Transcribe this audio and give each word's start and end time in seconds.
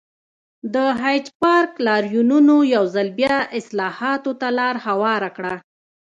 د 0.73 0.75
هایډپارک 1.01 1.71
لاریونونو 1.87 2.55
یو 2.75 2.83
ځل 2.95 3.07
بیا 3.19 3.37
اصلاحاتو 3.59 4.31
ته 4.41 4.47
لار 4.57 4.75
هواره 4.87 5.29
کړه. 5.37 5.55